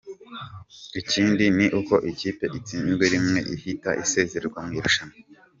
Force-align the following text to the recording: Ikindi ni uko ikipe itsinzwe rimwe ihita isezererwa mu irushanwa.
Ikindi 1.01 1.45
ni 1.57 1.67
uko 1.79 1.95
ikipe 2.11 2.43
itsinzwe 2.57 3.03
rimwe 3.13 3.39
ihita 3.55 3.91
isezererwa 4.03 4.59
mu 4.65 4.71
irushanwa. 4.77 5.15